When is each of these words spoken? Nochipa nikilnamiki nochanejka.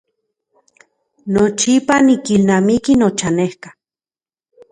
Nochipa 1.33 1.95
nikilnamiki 2.05 2.93
nochanejka. 2.99 3.69